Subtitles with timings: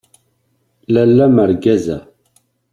[0.93, 1.99] Lalla mergaza!